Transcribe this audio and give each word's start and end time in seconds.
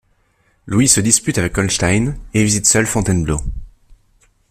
Louis 0.65 0.87
se 0.87 0.99
dispute 0.99 1.37
avec 1.37 1.55
Holnstein 1.55 2.15
et 2.33 2.43
visite 2.43 2.65
seul 2.65 2.87
Fontainebleau. 2.87 3.39